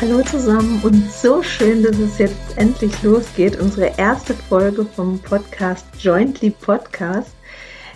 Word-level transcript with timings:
Hallo 0.00 0.22
zusammen 0.22 0.80
und 0.84 1.10
so 1.10 1.42
schön, 1.42 1.82
dass 1.82 1.98
es 1.98 2.18
jetzt 2.18 2.56
endlich 2.56 3.02
losgeht. 3.02 3.60
Unsere 3.60 3.98
erste 3.98 4.32
Folge 4.32 4.84
vom 4.84 5.18
Podcast 5.18 5.84
Jointly 5.98 6.50
Podcast. 6.50 7.34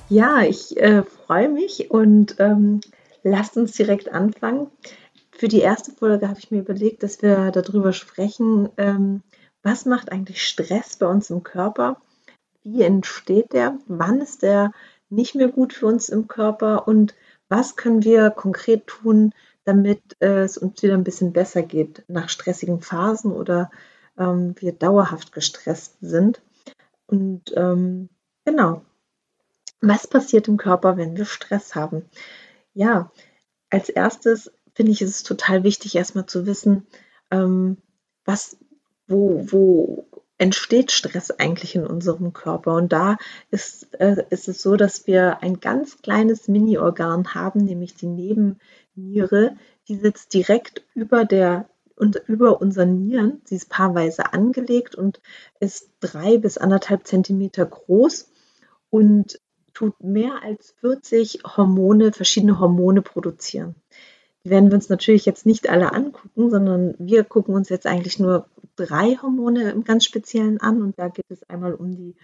Ja, 0.09 0.43
ich 0.43 0.77
äh, 0.79 1.05
freue 1.05 1.49
mich 1.49 1.93
und 1.93 2.35
ähm, 2.41 2.81
lasst 3.23 3.57
uns 3.57 3.73
direkt 3.73 4.11
anfangen. 4.11 4.67
Für 5.31 5.47
die 5.47 5.61
erste 5.61 5.93
Folge 5.93 6.29
habe 6.29 6.41
ich 6.41 6.51
mir 6.51 6.59
überlegt, 6.59 7.05
dass 7.05 7.23
wir 7.23 7.53
darüber 7.53 7.93
sprechen, 7.93 8.69
ähm, 8.79 9.23
was 9.63 9.87
macht 9.87 10.11
eigentlich 10.11 10.43
Stress 10.43 10.97
bei 10.97 11.07
uns 11.07 11.31
im 11.31 11.45
Körper? 11.45 12.03
Wie 12.65 12.83
entsteht 12.83 13.53
der? 13.53 13.79
Wann 13.87 14.21
ist 14.21 14.43
der 14.43 14.73
nicht 15.09 15.37
mehr 15.37 15.49
gut 15.49 15.73
für 15.73 15.87
uns 15.87 16.09
im 16.09 16.27
Körper? 16.27 16.89
Und 16.89 17.15
was 17.49 17.77
können 17.77 18.03
wir 18.03 18.31
konkret 18.31 18.89
tun, 18.89 19.33
damit 19.65 20.17
äh, 20.21 20.43
es 20.43 20.59
uns 20.59 20.83
wieder 20.83 20.95
ein 20.95 21.05
bisschen 21.05 21.33
besser 21.33 21.63
geht 21.63 22.05
nach 22.09 22.29
stressigen 22.29 22.81
Phasen 22.81 23.33
oder 23.33 23.71
ähm, 24.19 24.55
wir 24.59 24.73
dauerhaft 24.73 25.33
gestresst 25.33 25.97
sind. 26.01 26.43
Und 27.07 27.53
ähm, 27.57 28.09
genau, 28.45 28.83
was 29.81 30.07
passiert 30.07 30.49
im 30.49 30.57
Körper, 30.57 30.97
wenn 30.97 31.17
wir 31.17 31.25
Stress 31.25 31.75
haben? 31.75 32.05
Ja, 32.75 33.13
als 33.71 33.89
erstes 33.89 34.51
finde 34.75 34.93
ich, 34.93 35.03
ist 35.03 35.11
es 35.11 35.23
total 35.23 35.65
wichtig, 35.65 35.95
erstmal 35.95 36.27
zu 36.27 36.47
wissen, 36.47 36.87
ähm, 37.31 37.77
was, 38.25 38.57
wo, 39.07 39.45
wo 39.51 40.09
entsteht 40.43 40.91
Stress 40.91 41.31
eigentlich 41.31 41.77
in 41.77 41.87
unserem 41.87 42.33
Körper? 42.33 42.75
Und 42.75 42.93
da 42.93 43.17
ist, 43.53 43.95
äh, 44.01 44.25
ist 44.31 44.49
es 44.49 44.61
so, 44.61 44.75
dass 44.75 45.07
wir 45.07 45.41
ein 45.41 45.61
ganz 45.61 46.03
kleines 46.03 46.49
Mini-Organ 46.49 47.33
haben, 47.35 47.65
nämlich 47.65 47.95
die 47.95 48.09
Nebenniere. 48.09 49.57
Die 49.87 49.95
sitzt 49.95 50.35
direkt 50.35 50.83
über 50.95 51.25
der 51.25 51.69
und 51.95 52.17
über 52.27 52.61
unseren 52.61 52.99
Nieren. 53.07 53.41
Sie 53.45 53.55
ist 53.55 53.69
paarweise 53.69 54.33
angelegt 54.33 54.97
und 54.97 55.21
ist 55.61 55.91
drei 56.01 56.39
bis 56.39 56.59
anderthalb 56.59 57.07
Zentimeter 57.07 57.65
groß 57.65 58.29
und 58.91 59.39
tut 59.75 60.03
mehr 60.03 60.43
als 60.43 60.75
40 60.81 61.45
Hormone, 61.45 62.13
verschiedene 62.13 62.59
Hormone 62.59 63.03
produzieren. 63.03 63.77
Die 64.45 64.51
werden 64.51 64.71
wir 64.71 64.75
uns 64.75 64.89
natürlich 64.89 65.25
jetzt 65.25 65.47
nicht 65.47 65.69
alle 65.69 65.93
angucken, 65.93 66.51
sondern 66.51 66.95
wir 66.99 67.25
gucken 67.25 67.55
uns 67.55 67.69
jetzt 67.69 67.87
eigentlich 67.87 68.19
nur 68.19 68.47
drei 68.77 69.17
Hormone 69.23 69.71
im 69.71 69.85
ganz 69.85 70.05
Speziellen 70.05 70.61
an. 70.61 70.83
Und 70.83 70.99
da 70.99 71.09
geht 71.09 71.31
es 71.31 71.49
einmal 71.49 71.75
um, 71.75 71.95
die, 71.95 72.17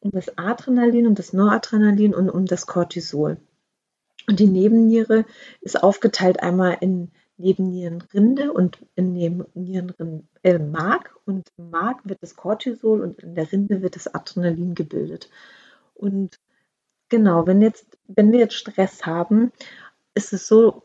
um 0.00 0.10
das 0.12 0.38
Adrenalin 0.38 1.06
und 1.06 1.18
das 1.18 1.32
Noradrenalin 1.32 2.14
und 2.14 2.30
um 2.30 2.46
das 2.46 2.66
Cortisol. 2.66 3.36
Und 4.28 4.38
die 4.40 4.46
Nebenniere 4.46 5.24
ist 5.60 5.82
aufgeteilt 5.82 6.42
einmal 6.42 6.78
in 6.80 7.10
Nebennierenrinde 7.36 8.52
und 8.52 8.78
in 8.94 9.12
Nebennierenmark. 9.12 11.06
Äh, 11.06 11.30
und 11.30 11.48
im 11.56 11.70
Mark 11.70 12.00
wird 12.04 12.22
das 12.22 12.36
Cortisol 12.36 13.00
und 13.00 13.20
in 13.20 13.34
der 13.34 13.50
Rinde 13.50 13.82
wird 13.82 13.96
das 13.96 14.12
Adrenalin 14.12 14.74
gebildet. 14.74 15.28
Und 15.94 16.38
genau, 17.08 17.46
wenn, 17.46 17.60
jetzt, 17.60 17.98
wenn 18.08 18.32
wir 18.32 18.38
jetzt 18.38 18.54
Stress 18.54 19.04
haben, 19.04 19.52
ist 20.14 20.32
es 20.32 20.46
so, 20.46 20.82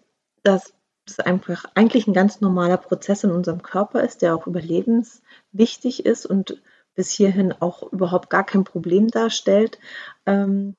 dass 0.48 0.74
es 1.06 1.20
einfach 1.20 1.66
eigentlich 1.76 2.08
ein 2.08 2.14
ganz 2.14 2.42
normaler 2.42 2.78
Prozess 2.78 3.24
in 3.24 3.32
unserem 3.32 3.62
Körper 3.62 4.04
ist, 4.04 4.22
der 4.22 4.34
auch 4.36 4.48
überlebenswichtig 4.48 6.06
ist 6.06 6.26
und 6.26 6.62
bis 6.96 7.12
hierhin 7.12 7.54
auch 7.54 7.92
überhaupt 7.92 8.30
gar 8.30 8.46
kein 8.46 8.64
Problem 8.64 9.08
darstellt. 9.10 9.78
Ähm, 10.26 10.76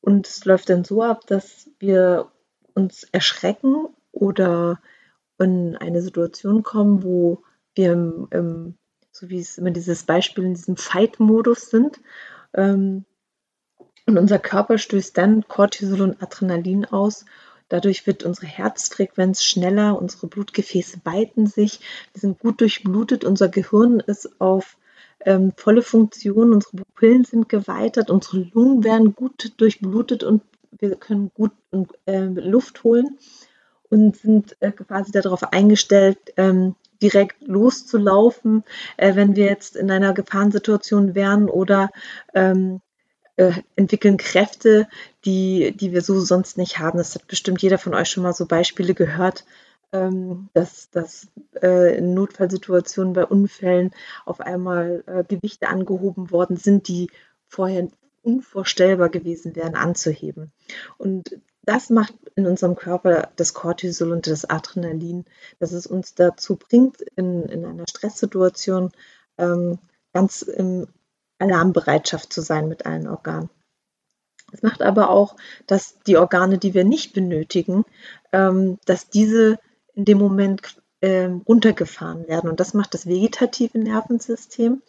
und 0.00 0.26
es 0.26 0.44
läuft 0.44 0.70
dann 0.70 0.84
so 0.84 1.02
ab, 1.02 1.26
dass 1.26 1.70
wir 1.78 2.30
uns 2.74 3.04
erschrecken 3.04 3.88
oder 4.12 4.80
in 5.38 5.76
eine 5.76 6.00
Situation 6.00 6.62
kommen, 6.62 7.02
wo 7.02 7.42
wir 7.74 7.92
im, 7.92 8.28
im, 8.30 8.78
so 9.12 9.28
wie 9.28 9.38
es 9.40 9.58
immer 9.58 9.70
dieses 9.70 10.04
Beispiel 10.04 10.44
in 10.44 10.54
diesem 10.54 10.76
Fight-Modus 10.76 11.70
sind. 11.70 12.00
Ähm, 12.54 13.04
und 14.06 14.18
unser 14.18 14.38
Körper 14.38 14.78
stößt 14.78 15.16
dann 15.18 15.46
Cortisol 15.46 16.00
und 16.00 16.22
Adrenalin 16.22 16.84
aus 16.86 17.24
Dadurch 17.68 18.06
wird 18.06 18.24
unsere 18.24 18.46
Herzfrequenz 18.46 19.42
schneller, 19.42 20.00
unsere 20.00 20.28
Blutgefäße 20.28 21.00
weiten 21.04 21.46
sich, 21.46 21.80
wir 22.12 22.20
sind 22.20 22.38
gut 22.38 22.60
durchblutet, 22.60 23.24
unser 23.24 23.48
Gehirn 23.48 24.00
ist 24.00 24.40
auf 24.40 24.76
ähm, 25.24 25.52
volle 25.56 25.82
Funktion, 25.82 26.52
unsere 26.52 26.76
Pupillen 26.76 27.24
sind 27.24 27.48
geweitet, 27.48 28.10
unsere 28.10 28.48
Lungen 28.52 28.84
werden 28.84 29.14
gut 29.14 29.52
durchblutet 29.56 30.22
und 30.22 30.42
wir 30.78 30.94
können 30.96 31.30
gut 31.34 31.52
äh, 32.06 32.20
Luft 32.20 32.84
holen 32.84 33.18
und 33.88 34.16
sind 34.16 34.56
äh, 34.60 34.70
quasi 34.72 35.12
darauf 35.12 35.52
eingestellt, 35.52 36.18
ähm, 36.36 36.74
direkt 37.02 37.46
loszulaufen, 37.46 38.64
äh, 38.96 39.14
wenn 39.14 39.36
wir 39.36 39.46
jetzt 39.46 39.76
in 39.76 39.90
einer 39.90 40.12
Gefahrensituation 40.14 41.14
wären 41.14 41.48
oder 41.48 41.90
ähm, 42.34 42.80
äh, 43.36 43.52
entwickeln 43.76 44.16
Kräfte, 44.16 44.88
die, 45.24 45.74
die 45.76 45.92
wir 45.92 46.02
so 46.02 46.20
sonst 46.20 46.58
nicht 46.58 46.78
haben. 46.78 46.98
Das 46.98 47.14
hat 47.14 47.26
bestimmt 47.26 47.62
jeder 47.62 47.78
von 47.78 47.94
euch 47.94 48.08
schon 48.08 48.22
mal 48.22 48.32
so 48.32 48.46
Beispiele 48.46 48.94
gehört, 48.94 49.44
ähm, 49.92 50.48
dass, 50.54 50.90
dass 50.90 51.28
äh, 51.62 51.96
in 51.96 52.14
Notfallsituationen 52.14 53.12
bei 53.12 53.24
Unfällen 53.24 53.92
auf 54.24 54.40
einmal 54.40 55.04
äh, 55.06 55.24
Gewichte 55.24 55.68
angehoben 55.68 56.30
worden 56.30 56.56
sind, 56.56 56.88
die 56.88 57.10
vorher 57.48 57.88
unvorstellbar 58.22 59.08
gewesen 59.08 59.54
wären 59.54 59.76
anzuheben. 59.76 60.50
Und 60.98 61.38
das 61.62 61.90
macht 61.90 62.14
in 62.34 62.46
unserem 62.46 62.76
Körper 62.76 63.30
das 63.36 63.54
Cortisol 63.54 64.12
und 64.12 64.26
das 64.26 64.44
Adrenalin, 64.44 65.24
dass 65.58 65.72
es 65.72 65.86
uns 65.86 66.14
dazu 66.14 66.56
bringt, 66.56 67.00
in, 67.16 67.42
in 67.44 67.64
einer 67.64 67.84
Stresssituation 67.88 68.92
ähm, 69.38 69.78
ganz 70.12 70.42
im 70.42 70.86
Alarmbereitschaft 71.38 72.32
zu 72.32 72.40
sein 72.40 72.68
mit 72.68 72.86
allen 72.86 73.08
Organen. 73.08 73.50
Es 74.52 74.62
macht 74.62 74.82
aber 74.82 75.10
auch, 75.10 75.36
dass 75.66 75.98
die 76.06 76.16
Organe, 76.16 76.58
die 76.58 76.74
wir 76.74 76.84
nicht 76.84 77.12
benötigen, 77.12 77.84
ähm, 78.32 78.78
dass 78.84 79.08
diese 79.08 79.58
in 79.94 80.04
dem 80.04 80.18
Moment 80.18 80.80
ähm, 81.02 81.42
runtergefahren 81.46 82.28
werden. 82.28 82.48
Und 82.48 82.60
das 82.60 82.74
macht 82.74 82.94
das 82.94 83.06
vegetative 83.06 83.78
Nervensystem. 83.78 84.82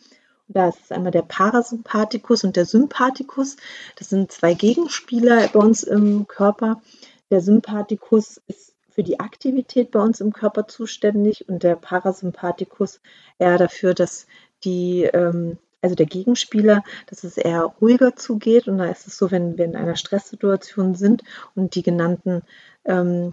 Da 0.48 0.70
ist 0.70 0.92
einmal 0.92 1.12
der 1.12 1.24
Parasympathikus 1.24 2.44
und 2.44 2.56
der 2.56 2.66
Sympathikus. 2.66 3.58
Das 3.98 4.10
sind 4.10 4.32
zwei 4.32 4.54
Gegenspieler 4.54 5.48
bei 5.50 5.60
uns 5.60 5.84
im 5.84 6.28
Körper. 6.28 6.82
Der 7.30 7.42
Sympathikus 7.42 8.42
ist 8.48 8.74
für 8.90 9.04
die 9.04 9.20
Aktivität 9.20 9.92
bei 9.92 10.00
uns 10.00 10.22
im 10.22 10.32
Körper 10.32 10.68
zuständig 10.68 11.48
und 11.50 11.64
der 11.64 11.76
Parasympathikus 11.76 13.02
eher 13.38 13.58
dafür, 13.58 13.94
dass 13.94 14.28
die 14.64 15.04
ähm, 15.04 15.58
also 15.88 15.96
der 15.96 16.06
Gegenspieler, 16.06 16.84
dass 17.08 17.24
es 17.24 17.38
eher 17.38 17.62
ruhiger 17.62 18.16
zugeht. 18.16 18.68
Und 18.68 18.78
da 18.78 18.86
ist 18.86 19.08
es 19.08 19.18
so, 19.18 19.32
wenn 19.32 19.58
wir 19.58 19.64
in 19.64 19.78
einer 19.78 19.96
Stresssituation 19.96 20.96
sind 20.96 21.24
und 21.56 21.76
die 21.76 21.84
genannten 21.84 22.42
ähm, 22.84 23.32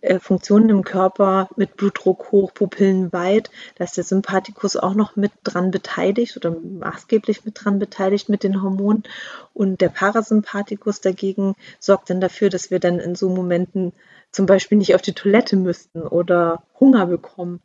äh, 0.00 0.20
Funktionen 0.20 0.70
im 0.70 0.84
Körper 0.84 1.48
mit 1.56 1.76
Blutdruck 1.76 2.30
hoch, 2.30 2.54
Pupillen 2.54 3.12
weit, 3.12 3.50
da 3.74 3.84
ist 3.84 3.96
der 3.96 4.04
Sympathikus 4.04 4.76
auch 4.76 4.94
noch 4.94 5.16
mit 5.16 5.32
dran 5.42 5.72
beteiligt 5.72 6.36
oder 6.36 6.52
maßgeblich 6.52 7.44
mit 7.44 7.64
dran 7.64 7.80
beteiligt 7.80 8.28
mit 8.28 8.44
den 8.44 8.62
Hormonen. 8.62 9.02
Und 9.52 9.80
der 9.80 9.88
Parasympathikus 9.88 11.00
dagegen 11.00 11.56
sorgt 11.80 12.08
dann 12.08 12.20
dafür, 12.20 12.50
dass 12.50 12.70
wir 12.70 12.78
dann 12.78 13.00
in 13.00 13.16
so 13.16 13.28
Momenten 13.28 13.92
zum 14.30 14.46
Beispiel 14.46 14.78
nicht 14.78 14.94
auf 14.94 15.02
die 15.02 15.12
Toilette 15.12 15.56
müssten 15.56 16.02
oder 16.02 16.62
Hunger 16.78 17.06
bekommen. 17.06 17.60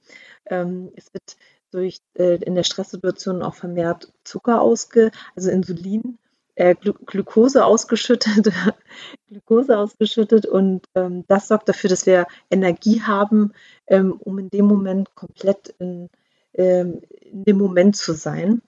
Ähm, 0.47 0.91
es 0.95 1.13
wird 1.13 1.37
durch 1.71 1.99
äh, 2.15 2.35
in 2.35 2.55
der 2.55 2.63
Stresssituation 2.63 3.41
auch 3.41 3.55
vermehrt 3.55 4.11
Zucker 4.23 4.61
ausge, 4.61 5.11
also 5.35 5.49
Insulin, 5.49 6.17
äh, 6.55 6.75
Glu 6.75 6.93
Glucose 7.05 7.65
ausgeschüttet, 7.65 8.51
Glucose 9.29 9.77
ausgeschüttet 9.77 10.45
und 10.45 10.85
ähm, 10.95 11.23
das 11.27 11.47
sorgt 11.47 11.69
dafür, 11.69 11.89
dass 11.89 12.05
wir 12.05 12.27
Energie 12.49 13.01
haben, 13.01 13.53
ähm, 13.87 14.13
um 14.13 14.39
in 14.39 14.49
dem 14.49 14.65
Moment 14.65 15.15
komplett 15.15 15.73
in, 15.79 16.09
ähm, 16.53 17.01
in 17.21 17.45
dem 17.45 17.57
Moment 17.57 17.95
zu 17.95 18.13
sein. 18.13 18.61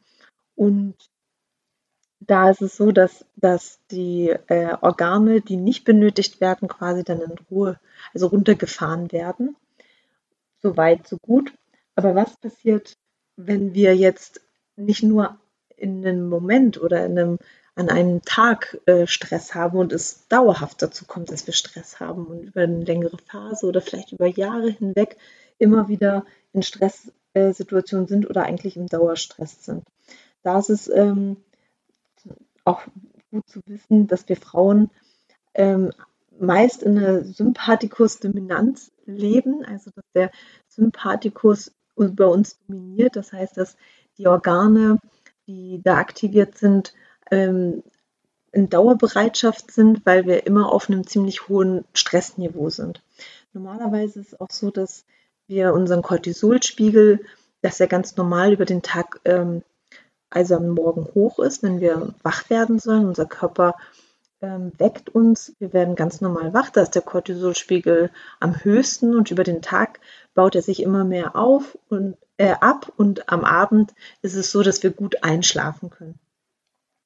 Und 0.56 0.96
da 2.22 2.50
ist 2.52 2.62
es 2.62 2.78
so, 2.78 2.92
dass, 2.92 3.25
dass 3.36 3.80
die 3.90 4.30
äh, 4.30 4.78
Organe, 4.81 5.42
die 5.42 5.58
nicht 5.58 5.84
benötigt 5.84 6.40
werden, 6.40 6.68
quasi 6.68 7.04
dann 7.04 7.20
in 7.20 7.36
Ruhe, 7.50 7.80
also 8.14 8.28
runtergefahren 8.28 9.12
werden. 9.12 9.56
So 10.62 10.78
weit, 10.78 11.08
so 11.08 11.18
gut. 11.18 11.52
Aber 11.96 12.16
was 12.16 12.38
passiert, 12.38 12.96
wenn 13.36 13.74
wir 13.74 13.95
jetzt 13.95 14.42
nicht 14.75 15.04
nur 15.04 15.38
in 15.78 16.06
einem 16.06 16.30
Moment 16.30 16.80
oder 16.81 17.06
in 17.06 17.18
einem, 17.18 17.39
an 17.75 17.89
einem 17.89 18.22
Tag 18.24 18.80
äh, 18.86 19.07
Stress 19.07 19.56
haben 19.56 19.78
und 19.78 19.94
es 19.94 20.28
dauerhaft 20.28 20.81
dazu 20.81 21.06
kommt, 21.06 21.31
dass 21.31 21.48
wir 21.48 21.54
Stress 21.54 22.00
haben 22.00 22.25
und 22.28 22.44
über 22.44 22.62
eine 22.62 22.83
längere 22.83 23.18
Phase 23.18 23.66
oder 23.66 23.81
vielleicht 23.81 24.12
über 24.12 24.28
Jahre 24.28 24.69
hinweg 24.69 25.18
immer 25.57 25.88
wieder 25.88 26.25
in 26.54 26.63
Stresssituationen 26.63 28.06
äh, 28.06 28.10
sind 28.10 28.30
oder 28.30 28.44
eigentlich 28.44 28.78
im 28.78 28.88
Dauerstress 28.88 29.66
sind. 29.66 29.84
Da 30.44 30.60
ist 30.60 30.69
es 30.69 30.88
ähm, 30.89 31.38
auch 32.66 32.81
gut 33.31 33.48
zu 33.48 33.62
wissen, 33.66 34.07
dass 34.07 34.27
wir 34.27 34.38
Frauen 34.38 34.89
ähm, 35.54 35.92
meist 36.39 36.84
in 36.84 36.98
einer 36.98 37.24
Sympathikus-Dominanz 37.24 38.92
leben, 39.06 39.63
also 39.66 39.92
dass 39.95 40.06
der 40.13 40.31
Sympathikus 40.68 41.72
bei 41.96 42.26
uns 42.26 42.58
dominiert. 42.68 43.16
Das 43.16 43.34
heißt, 43.34 43.58
dass 43.58 43.78
die 44.18 44.28
Organe, 44.28 45.00
die 45.48 45.82
da 45.84 45.98
aktiviert 45.98 46.58
sind, 46.58 46.94
ähm, 47.30 47.84
in 48.52 48.70
Dauerbereitschaft 48.70 49.72
sind, 49.72 50.06
weil 50.06 50.26
wir 50.26 50.46
immer 50.46 50.72
auf 50.72 50.90
einem 50.90 51.08
ziemlich 51.08 51.48
hohen 51.48 51.86
Stressniveau 51.94 52.70
sind. 52.70 53.02
Normalerweise 53.54 54.20
ist 54.20 54.34
es 54.34 54.42
auch 54.42 54.52
so, 54.52 54.72
dass 54.72 55.06
wir 55.48 55.74
unseren 55.74 56.02
Cortisolspiegel, 56.02 57.22
dass 57.62 57.80
er 57.80 57.88
ganz 57.88 58.16
normal 58.18 58.54
über 58.54 58.66
den 58.66 58.82
Tag, 58.82 59.22
ähm, 59.26 59.64
also 60.30 60.56
am 60.56 60.70
Morgen 60.70 61.08
hoch 61.14 61.40
ist, 61.40 61.64
wenn 61.64 61.80
wir 61.82 62.14
wach 62.24 62.50
werden 62.50 62.80
sollen. 62.80 63.06
Unser 63.06 63.26
Körper 63.26 63.76
ähm, 64.42 64.72
weckt 64.78 65.10
uns, 65.10 65.56
wir 65.60 65.74
werden 65.74 65.96
ganz 65.96 66.22
normal 66.22 66.54
wach, 66.54 66.70
da 66.70 66.82
ist 66.82 66.96
der 66.96 67.02
Cortisolspiegel 67.02 68.12
am 68.40 68.64
höchsten 68.64 69.16
und 69.16 69.32
über 69.32 69.44
den 69.44 69.62
Tag 69.62 70.00
baut 70.34 70.56
er 70.56 70.62
sich 70.62 70.82
immer 70.82 71.04
mehr 71.04 71.36
auf 71.36 71.78
und 71.90 72.18
äh, 72.38 72.54
ab 72.60 72.92
und 72.98 73.30
am 73.30 73.44
Abend 73.44 73.94
ist 74.22 74.36
es 74.36 74.52
so, 74.52 74.64
dass 74.64 74.84
wir 74.84 74.92
gut 74.92 75.24
einschlafen 75.24 75.90
können. 75.90 76.20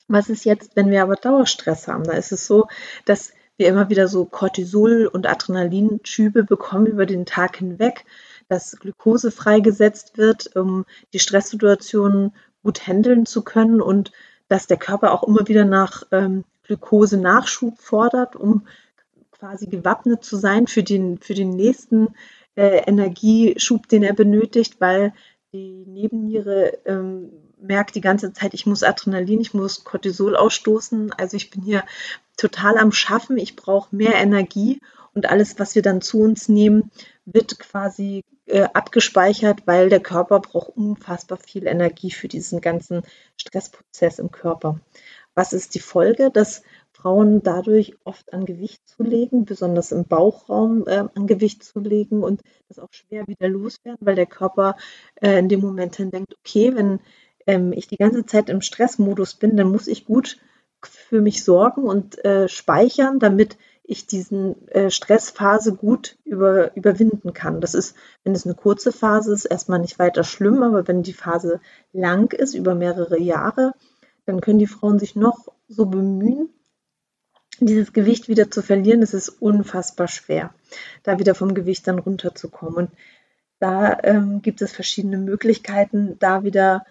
Was 0.07 0.29
ist 0.29 0.45
jetzt, 0.45 0.75
wenn 0.75 0.91
wir 0.91 1.01
aber 1.01 1.15
Dauerstress 1.15 1.87
haben? 1.87 2.03
Da 2.03 2.13
ist 2.13 2.31
es 2.31 2.45
so, 2.45 2.67
dass 3.05 3.33
wir 3.57 3.67
immer 3.67 3.89
wieder 3.89 4.07
so 4.07 4.25
Cortisol- 4.25 5.07
und 5.07 5.27
Adrenalinschübe 5.27 6.43
bekommen 6.43 6.85
über 6.85 7.05
den 7.05 7.25
Tag 7.25 7.57
hinweg, 7.57 8.05
dass 8.47 8.77
Glucose 8.79 9.31
freigesetzt 9.31 10.17
wird, 10.17 10.55
um 10.55 10.85
die 11.13 11.19
Stresssituationen 11.19 12.33
gut 12.63 12.85
handeln 12.87 13.25
zu 13.25 13.43
können 13.43 13.81
und 13.81 14.11
dass 14.47 14.67
der 14.67 14.77
Körper 14.77 15.11
auch 15.11 15.23
immer 15.23 15.47
wieder 15.47 15.65
nach 15.65 16.03
ähm, 16.11 16.43
Glucose-Nachschub 16.65 17.79
fordert, 17.79 18.35
um 18.35 18.67
quasi 19.31 19.67
gewappnet 19.67 20.23
zu 20.23 20.37
sein 20.37 20.67
für 20.67 20.83
den, 20.83 21.17
für 21.17 21.33
den 21.33 21.51
nächsten 21.51 22.15
äh, 22.55 22.83
Energieschub, 22.87 23.87
den 23.87 24.03
er 24.03 24.13
benötigt, 24.13 24.79
weil 24.79 25.13
die 25.53 25.85
Nebenniere 25.87 26.79
ähm, 26.85 27.31
merkt 27.59 27.95
die 27.95 28.01
ganze 28.01 28.33
Zeit, 28.33 28.53
ich 28.53 28.65
muss 28.65 28.83
Adrenalin, 28.83 29.41
ich 29.41 29.53
muss 29.53 29.83
Cortisol 29.83 30.35
ausstoßen. 30.35 31.13
Also 31.13 31.37
ich 31.37 31.49
bin 31.49 31.63
hier 31.63 31.83
total 32.37 32.77
am 32.77 32.91
Schaffen, 32.91 33.37
ich 33.37 33.55
brauche 33.55 33.95
mehr 33.95 34.15
Energie 34.15 34.81
und 35.13 35.29
alles, 35.29 35.57
was 35.59 35.75
wir 35.75 35.81
dann 35.81 36.01
zu 36.01 36.19
uns 36.19 36.49
nehmen, 36.49 36.91
wird 37.25 37.57
quasi 37.57 38.23
äh, 38.47 38.67
abgespeichert, 38.73 39.65
weil 39.65 39.89
der 39.89 40.01
Körper 40.01 40.39
braucht 40.39 40.75
unfassbar 40.75 41.37
viel 41.37 41.67
Energie 41.67 42.11
für 42.11 42.27
diesen 42.27 42.61
ganzen 42.61 43.03
Stressprozess 43.37 44.19
im 44.19 44.31
Körper. 44.31 44.79
Was 45.35 45.53
ist 45.53 45.75
die 45.75 45.79
Folge? 45.79 46.31
Dass 46.31 46.63
Frauen 46.91 47.43
dadurch 47.43 47.95
oft 48.03 48.33
an 48.33 48.45
Gewicht 48.45 48.81
zulegen, 48.87 49.45
besonders 49.45 49.91
im 49.91 50.05
Bauchraum 50.05 50.87
äh, 50.87 51.03
an 51.13 51.27
Gewicht 51.27 51.63
zulegen 51.63 52.23
und 52.23 52.41
das 52.69 52.79
auch 52.79 52.91
schwer 52.93 53.27
wieder 53.27 53.49
loswerden, 53.49 54.05
weil 54.05 54.15
der 54.15 54.25
Körper 54.25 54.75
äh, 55.21 55.37
in 55.37 55.49
dem 55.49 55.59
Moment 55.59 55.99
dann 55.99 56.09
denkt, 56.09 56.35
okay, 56.39 56.73
wenn 56.75 56.99
ähm, 57.45 57.73
ich 57.73 57.87
die 57.87 57.97
ganze 57.97 58.25
Zeit 58.25 58.49
im 58.49 58.61
Stressmodus 58.61 59.35
bin, 59.35 59.57
dann 59.57 59.69
muss 59.69 59.87
ich 59.87 60.05
gut 60.05 60.37
für 60.81 61.21
mich 61.21 61.43
sorgen 61.43 61.83
und 61.83 62.23
äh, 62.23 62.47
speichern, 62.47 63.19
damit 63.19 63.57
ich 63.87 64.07
diesen 64.07 64.67
äh, 64.69 64.89
Stressphase 64.89 65.75
gut 65.75 66.17
über, 66.23 66.75
überwinden 66.75 67.33
kann. 67.33 67.61
Das 67.61 67.75
ist, 67.75 67.95
wenn 68.23 68.33
es 68.33 68.45
eine 68.45 68.55
kurze 68.55 68.91
Phase 68.91 69.33
ist, 69.33 69.45
erstmal 69.45 69.79
nicht 69.79 69.99
weiter 69.99 70.23
schlimm, 70.23 70.63
aber 70.63 70.87
wenn 70.87 71.03
die 71.03 71.13
Phase 71.13 71.59
lang 71.93 72.33
ist, 72.33 72.55
über 72.55 72.73
mehrere 72.73 73.19
Jahre, 73.19 73.73
dann 74.25 74.41
können 74.41 74.59
die 74.59 74.67
Frauen 74.67 74.99
sich 74.99 75.15
noch 75.15 75.53
so 75.67 75.85
bemühen, 75.85 76.49
dieses 77.59 77.93
Gewicht 77.93 78.27
wieder 78.27 78.51
zu 78.51 78.61
verlieren. 78.61 79.01
Es 79.01 79.13
ist 79.13 79.29
unfassbar 79.29 80.07
schwer, 80.07 80.53
da 81.03 81.19
wieder 81.19 81.35
vom 81.35 81.53
Gewicht 81.53 81.87
dann 81.87 81.99
runterzukommen. 81.99 82.75
Und 82.75 82.91
da 83.59 83.97
ähm, 84.03 84.41
gibt 84.41 84.61
es 84.61 84.73
verschiedene 84.73 85.17
Möglichkeiten, 85.17 86.17
da 86.19 86.43
wieder 86.43 86.85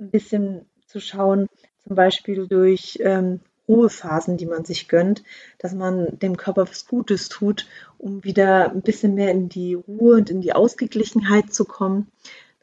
ein 0.00 0.10
bisschen 0.10 0.66
zu 0.86 1.00
schauen, 1.00 1.46
zum 1.86 1.94
Beispiel 1.94 2.46
durch 2.48 2.98
ähm, 3.00 3.40
Ruhephasen, 3.68 4.36
die 4.38 4.46
man 4.46 4.64
sich 4.64 4.88
gönnt, 4.88 5.22
dass 5.58 5.74
man 5.74 6.18
dem 6.18 6.36
Körper 6.36 6.68
was 6.68 6.86
Gutes 6.86 7.28
tut, 7.28 7.66
um 7.98 8.24
wieder 8.24 8.70
ein 8.70 8.82
bisschen 8.82 9.14
mehr 9.14 9.30
in 9.30 9.48
die 9.48 9.74
Ruhe 9.74 10.16
und 10.16 10.30
in 10.30 10.40
die 10.40 10.54
Ausgeglichenheit 10.54 11.52
zu 11.52 11.64
kommen. 11.64 12.08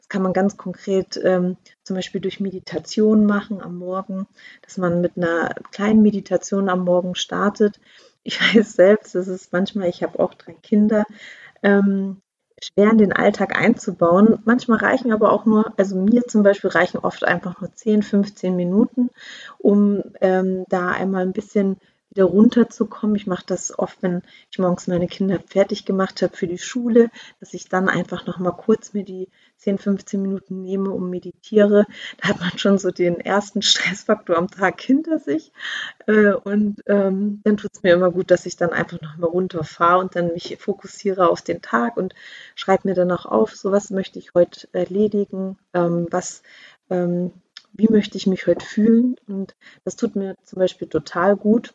Das 0.06 0.12
kann 0.12 0.22
man 0.22 0.32
ganz 0.32 0.56
konkret 0.56 1.20
ähm, 1.24 1.56
zum 1.82 1.96
Beispiel 1.96 2.20
durch 2.20 2.38
Meditation 2.38 3.26
machen 3.26 3.60
am 3.60 3.76
Morgen, 3.76 4.28
dass 4.62 4.78
man 4.78 5.00
mit 5.00 5.16
einer 5.16 5.52
kleinen 5.72 6.00
Meditation 6.02 6.68
am 6.68 6.84
Morgen 6.84 7.16
startet. 7.16 7.80
Ich 8.22 8.40
weiß 8.54 8.74
selbst, 8.74 9.16
das 9.16 9.26
ist 9.26 9.52
manchmal, 9.52 9.88
ich 9.88 10.04
habe 10.04 10.20
auch 10.20 10.34
drei 10.34 10.52
Kinder, 10.52 11.04
ähm, 11.64 12.22
schwer 12.62 12.92
in 12.92 12.98
den 12.98 13.12
Alltag 13.12 13.58
einzubauen. 13.58 14.38
Manchmal 14.44 14.78
reichen 14.78 15.12
aber 15.12 15.32
auch 15.32 15.44
nur, 15.44 15.72
also 15.76 15.96
mir 15.96 16.22
zum 16.22 16.44
Beispiel 16.44 16.70
reichen 16.70 16.98
oft 16.98 17.24
einfach 17.24 17.60
nur 17.60 17.74
10, 17.74 18.04
15 18.04 18.54
Minuten, 18.54 19.10
um 19.58 20.04
ähm, 20.20 20.64
da 20.68 20.90
einmal 20.90 21.22
ein 21.22 21.32
bisschen 21.32 21.78
wieder 22.16 22.24
runterzukommen. 22.24 23.14
Ich 23.16 23.26
mache 23.26 23.44
das 23.46 23.78
oft, 23.78 24.02
wenn 24.02 24.22
ich 24.50 24.58
morgens 24.58 24.86
meine 24.86 25.06
Kinder 25.06 25.38
fertig 25.46 25.84
gemacht 25.84 26.22
habe 26.22 26.34
für 26.34 26.46
die 26.46 26.58
Schule, 26.58 27.10
dass 27.40 27.54
ich 27.54 27.68
dann 27.68 27.88
einfach 27.88 28.26
noch 28.26 28.38
mal 28.38 28.52
kurz 28.52 28.94
mir 28.94 29.04
die 29.04 29.28
10, 29.58 29.78
15 29.78 30.22
Minuten 30.22 30.62
nehme 30.62 30.90
und 30.90 31.10
meditiere. 31.10 31.86
Da 32.20 32.28
hat 32.28 32.40
man 32.40 32.58
schon 32.58 32.78
so 32.78 32.90
den 32.90 33.20
ersten 33.20 33.62
Stressfaktor 33.62 34.36
am 34.36 34.48
Tag 34.48 34.80
hinter 34.80 35.18
sich. 35.18 35.52
Äh, 36.06 36.32
und 36.32 36.82
ähm, 36.86 37.40
dann 37.44 37.56
tut 37.56 37.70
es 37.74 37.82
mir 37.82 37.92
immer 37.92 38.10
gut, 38.10 38.30
dass 38.30 38.46
ich 38.46 38.56
dann 38.56 38.70
einfach 38.70 39.00
noch 39.00 39.16
mal 39.18 39.28
runterfahre 39.28 40.00
und 40.00 40.16
dann 40.16 40.32
mich 40.32 40.56
fokussiere 40.58 41.28
auf 41.28 41.42
den 41.42 41.60
Tag 41.62 41.96
und 41.96 42.14
schreibe 42.54 42.88
mir 42.88 42.94
dann 42.94 43.12
auch 43.12 43.26
auf, 43.26 43.54
so 43.54 43.72
was 43.72 43.90
möchte 43.90 44.18
ich 44.18 44.34
heute 44.34 44.68
erledigen, 44.72 45.58
ähm, 45.74 46.06
was 46.10 46.42
ähm, 46.88 47.32
wie 47.78 47.88
möchte 47.90 48.16
ich 48.16 48.26
mich 48.26 48.46
heute 48.46 48.64
fühlen? 48.64 49.16
Und 49.26 49.54
das 49.84 49.96
tut 49.96 50.16
mir 50.16 50.34
zum 50.44 50.58
Beispiel 50.58 50.88
total 50.88 51.36
gut. 51.36 51.74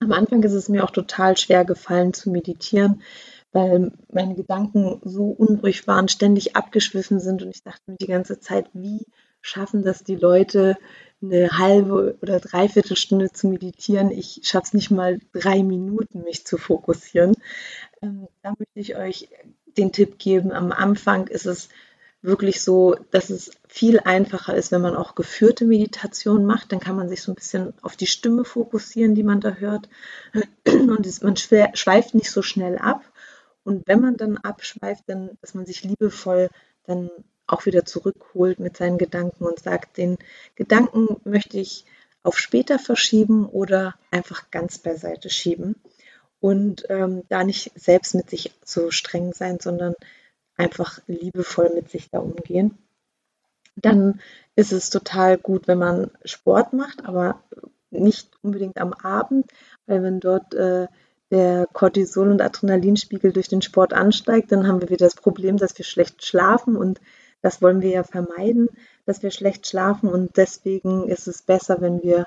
Am 0.00 0.12
Anfang 0.12 0.42
ist 0.42 0.52
es 0.52 0.68
mir 0.68 0.84
auch 0.84 0.90
total 0.90 1.36
schwer 1.36 1.64
gefallen 1.64 2.12
zu 2.12 2.30
meditieren, 2.30 3.02
weil 3.52 3.92
meine 4.12 4.34
Gedanken 4.34 5.00
so 5.04 5.28
unruhig 5.30 5.86
waren, 5.86 6.08
ständig 6.08 6.54
abgeschwiffen 6.54 7.18
sind 7.20 7.42
und 7.42 7.50
ich 7.50 7.62
dachte 7.62 7.82
mir 7.86 7.96
die 7.96 8.06
ganze 8.06 8.38
Zeit, 8.38 8.68
wie 8.74 9.06
schaffen 9.40 9.82
das 9.82 10.04
die 10.04 10.16
Leute, 10.16 10.76
eine 11.22 11.48
halbe 11.58 12.18
oder 12.20 12.40
dreiviertel 12.40 12.96
Stunde 12.96 13.32
zu 13.32 13.48
meditieren. 13.48 14.10
Ich 14.10 14.40
schaffe 14.42 14.66
es 14.66 14.74
nicht 14.74 14.90
mal 14.90 15.18
drei 15.32 15.62
Minuten, 15.62 16.22
mich 16.24 16.44
zu 16.44 16.58
fokussieren. 16.58 17.34
Ähm, 18.02 18.28
da 18.42 18.50
möchte 18.50 18.78
ich 18.78 18.96
euch 18.96 19.30
den 19.78 19.92
Tipp 19.92 20.18
geben. 20.18 20.52
Am 20.52 20.72
Anfang 20.72 21.28
ist 21.28 21.46
es 21.46 21.68
wirklich 22.26 22.60
so, 22.60 22.96
dass 23.12 23.30
es 23.30 23.52
viel 23.68 24.00
einfacher 24.00 24.54
ist, 24.54 24.72
wenn 24.72 24.82
man 24.82 24.96
auch 24.96 25.14
geführte 25.14 25.64
Meditation 25.64 26.44
macht. 26.44 26.72
Dann 26.72 26.80
kann 26.80 26.96
man 26.96 27.08
sich 27.08 27.22
so 27.22 27.32
ein 27.32 27.36
bisschen 27.36 27.72
auf 27.82 27.96
die 27.96 28.06
Stimme 28.06 28.44
fokussieren, 28.44 29.14
die 29.14 29.22
man 29.22 29.40
da 29.40 29.54
hört. 29.54 29.88
Und 30.64 31.22
man 31.22 31.36
schweift 31.36 32.14
nicht 32.14 32.30
so 32.30 32.42
schnell 32.42 32.78
ab. 32.78 33.04
Und 33.64 33.86
wenn 33.86 34.00
man 34.00 34.16
dann 34.16 34.36
abschweift, 34.38 35.04
dann, 35.06 35.30
dass 35.40 35.54
man 35.54 35.66
sich 35.66 35.82
liebevoll 35.84 36.50
dann 36.84 37.10
auch 37.46 37.66
wieder 37.66 37.84
zurückholt 37.84 38.58
mit 38.58 38.76
seinen 38.76 38.98
Gedanken 38.98 39.44
und 39.44 39.60
sagt, 39.60 39.96
den 39.96 40.18
Gedanken 40.56 41.20
möchte 41.24 41.58
ich 41.58 41.84
auf 42.22 42.38
später 42.38 42.78
verschieben 42.78 43.46
oder 43.46 43.94
einfach 44.10 44.50
ganz 44.50 44.78
beiseite 44.78 45.30
schieben. 45.30 45.76
Und 46.40 46.86
ähm, 46.90 47.22
da 47.28 47.44
nicht 47.44 47.72
selbst 47.76 48.14
mit 48.14 48.30
sich 48.30 48.52
so 48.64 48.90
streng 48.90 49.32
sein, 49.32 49.58
sondern 49.60 49.94
einfach 50.56 51.00
liebevoll 51.06 51.70
mit 51.74 51.90
sich 51.90 52.10
da 52.10 52.18
umgehen. 52.18 52.78
Dann 53.76 54.20
ist 54.54 54.72
es 54.72 54.90
total 54.90 55.36
gut, 55.36 55.68
wenn 55.68 55.78
man 55.78 56.10
Sport 56.24 56.72
macht, 56.72 57.04
aber 57.04 57.42
nicht 57.90 58.30
unbedingt 58.42 58.78
am 58.78 58.92
Abend, 58.92 59.46
weil 59.86 60.02
wenn 60.02 60.20
dort 60.20 60.54
äh, 60.54 60.86
der 61.30 61.66
Cortisol- 61.72 62.30
und 62.30 62.40
Adrenalinspiegel 62.40 63.32
durch 63.32 63.48
den 63.48 63.62
Sport 63.62 63.92
ansteigt, 63.92 64.52
dann 64.52 64.66
haben 64.66 64.80
wir 64.80 64.88
wieder 64.88 65.06
das 65.06 65.16
Problem, 65.16 65.56
dass 65.56 65.76
wir 65.76 65.84
schlecht 65.84 66.24
schlafen 66.24 66.76
und 66.76 67.00
das 67.42 67.60
wollen 67.62 67.82
wir 67.82 67.90
ja 67.90 68.02
vermeiden, 68.02 68.68
dass 69.04 69.22
wir 69.22 69.30
schlecht 69.30 69.66
schlafen 69.66 70.08
und 70.08 70.36
deswegen 70.36 71.08
ist 71.08 71.26
es 71.26 71.42
besser, 71.42 71.80
wenn 71.80 72.02
wir 72.02 72.24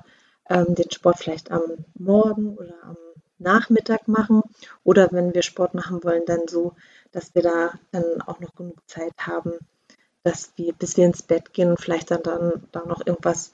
ähm, 0.50 0.76
den 0.76 0.92
Sport 0.92 1.20
vielleicht 1.20 1.52
am 1.52 1.62
Morgen 1.98 2.58
oder 2.58 2.76
am 2.84 2.98
Nachmittag 3.38 4.08
machen 4.08 4.42
oder 4.84 5.10
wenn 5.12 5.34
wir 5.34 5.44
Sport 5.44 5.74
machen 5.74 6.04
wollen, 6.04 6.24
dann 6.26 6.42
so, 6.48 6.74
dass 7.12 7.34
wir 7.36 7.42
da 7.42 7.74
dann 7.92 8.22
auch 8.22 8.40
noch 8.40 8.56
genug 8.56 8.78
Zeit 8.88 9.14
haben, 9.20 9.54
dass 10.24 10.52
wir, 10.56 10.74
bis 10.74 10.98
wir 10.98 11.06
ins 11.06 11.24
Bett 11.24 11.54
gehen 11.54 11.70
und 11.70 11.80
vielleicht 11.82 12.12
dann, 12.12 12.24
dann 12.24 12.64
da 12.72 12.86
noch 12.86 13.06
irgendwas 13.06 13.52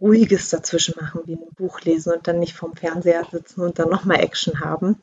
Ruhiges 0.00 0.48
dazwischen 0.50 0.94
machen, 1.00 1.22
wie 1.26 1.34
ein 1.34 1.54
Buch 1.56 1.80
lesen 1.82 2.12
und 2.12 2.26
dann 2.26 2.40
nicht 2.40 2.54
vorm 2.54 2.74
Fernseher 2.74 3.24
sitzen 3.30 3.60
und 3.60 3.78
dann 3.78 3.88
nochmal 3.88 4.20
Action 4.20 4.60
haben. 4.60 5.00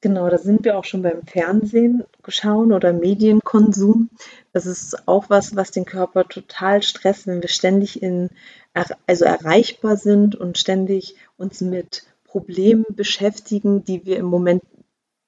Genau, 0.00 0.28
da 0.28 0.38
sind 0.38 0.64
wir 0.64 0.78
auch 0.78 0.84
schon 0.84 1.02
beim 1.02 1.26
Fernsehen 1.26 2.04
schauen 2.28 2.72
oder 2.72 2.92
Medienkonsum. 2.92 4.10
Das 4.52 4.66
ist 4.66 5.08
auch 5.08 5.30
was, 5.30 5.56
was 5.56 5.70
den 5.70 5.84
Körper 5.84 6.28
total 6.28 6.82
stresst, 6.82 7.26
wenn 7.26 7.42
wir 7.42 7.48
ständig 7.48 8.02
in, 8.02 8.30
also 8.72 9.24
erreichbar 9.24 9.96
sind 9.96 10.36
und 10.36 10.58
ständig 10.58 11.16
uns 11.38 11.60
mit 11.60 12.04
Problemen 12.24 12.84
beschäftigen, 12.90 13.84
die 13.84 14.04
wir 14.04 14.18
im 14.18 14.26
Moment 14.26 14.62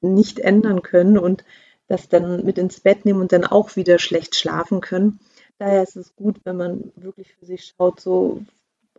nicht 0.00 0.38
ändern 0.38 0.83
können 0.83 1.19
und 1.19 1.45
das 1.88 2.09
dann 2.09 2.45
mit 2.45 2.59
ins 2.59 2.81
Bett 2.81 3.05
nehmen 3.05 3.21
und 3.21 3.33
dann 3.33 3.45
auch 3.45 3.76
wieder 3.76 3.99
schlecht 3.99 4.37
schlafen 4.37 4.81
können. 4.81 5.21
Daher 5.59 5.83
ist 5.83 5.97
es 5.97 6.14
gut, 6.14 6.37
wenn 6.45 6.57
man 6.57 6.93
wirklich 6.97 7.35
für 7.35 7.47
sich 7.47 7.75
schaut, 7.76 8.00
so 8.00 8.43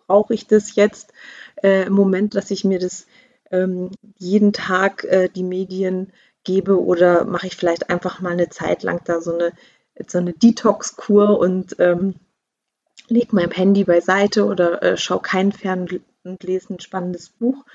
brauche 0.08 0.34
ich 0.34 0.48
das 0.48 0.76
jetzt 0.76 1.14
äh, 1.64 1.86
im 1.86 1.94
Moment, 1.94 2.36
dass 2.36 2.52
ich 2.52 2.64
mir 2.64 2.80
das 2.80 3.06
ähm, 3.52 3.92
jeden 4.18 4.54
Tag 4.54 5.04
äh, 5.06 5.30
die 5.30 5.44
Medien 5.44 6.12
gebe 6.44 6.82
oder 6.82 7.26
mache 7.26 7.48
ich 7.48 7.56
vielleicht 7.56 7.90
einfach 7.90 8.20
mal 8.22 8.32
eine 8.32 8.50
Zeit 8.50 8.84
lang 8.84 9.02
da 9.06 9.22
so 9.22 9.34
eine, 9.34 9.54
so 10.08 10.18
eine 10.18 10.34
Detox-Kur 10.34 11.40
und 11.40 11.76
ähm, 11.80 12.16
lege 13.08 13.36
mein 13.36 13.52
Handy 13.52 13.84
beiseite 13.84 14.46
oder 14.46 14.82
äh, 14.82 14.98
schaue 14.98 15.22
kein 15.22 15.52
Fern 15.52 15.88
und 16.24 16.44
lese 16.44 16.74
ein 16.74 16.80
spannendes 16.80 17.30
Buch 17.30 17.66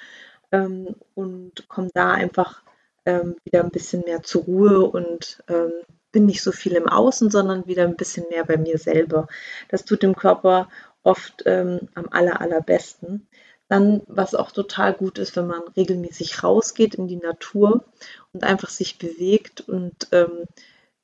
ähm, 0.53 0.97
und 1.15 1.69
komme 1.69 1.91
da 1.95 2.11
einfach 2.11 2.64
ähm, 3.07 3.37
wieder 3.45 3.63
ein 3.63 3.71
bisschen 3.71 4.03
mehr 4.07 4.23
zur 4.23 4.45
Ruhe 4.45 4.81
und 4.87 5.43
ähm, 5.49 5.73
bin 6.13 6.27
nicht 6.27 6.43
so 6.43 6.53
viel 6.53 6.73
im 6.73 6.89
Außen, 6.89 7.31
sondern 7.31 7.67
wieder 7.67 7.85
ein 7.85 7.97
bisschen 7.97 8.27
mehr 8.31 8.45
bei 8.45 8.57
mir 8.57 8.79
selber. 8.79 9.27
Das 9.69 9.85
tut 9.85 10.03
dem 10.03 10.15
Körper 10.15 10.69
oft 11.03 11.43
ähm, 11.47 11.89
am 11.95 12.09
aller, 12.11 12.41
allerbesten. 12.41 13.27
Dann, 13.69 14.03
was 14.07 14.35
auch 14.35 14.53
total 14.53 14.93
gut 14.95 15.19
ist, 15.19 15.37
wenn 15.37 15.47
man 15.47 15.63
regelmäßig 15.77 16.43
rausgeht 16.43 16.95
in 16.95 17.09
die 17.09 17.17
Natur 17.17 17.85
und 18.33 18.45
einfach 18.45 18.69
sich 18.69 18.99
bewegt 18.99 19.63
und 19.63 20.09
ähm, 20.13 20.45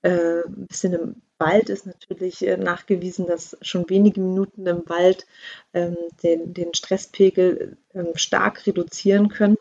äh, 0.02 0.42
ein 0.46 0.66
bisschen 0.66 0.92
im 0.94 1.22
Wald 1.38 1.70
ist 1.70 1.86
natürlich 1.86 2.46
äh, 2.46 2.56
nachgewiesen, 2.56 3.26
dass 3.26 3.56
schon 3.62 3.88
wenige 3.88 4.20
Minuten 4.20 4.66
im 4.66 4.88
Wald 4.88 5.26
ähm, 5.72 5.96
den, 6.22 6.52
den 6.52 6.74
Stresspegel 6.74 7.78
ähm, 7.94 8.12
stark 8.14 8.66
reduzieren 8.66 9.28
können. 9.28 9.56